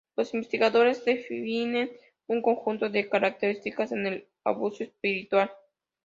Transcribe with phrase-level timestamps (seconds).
[0.15, 1.91] Los investigadores definen
[2.25, 5.51] un conjunto de características en el abuso espiritual.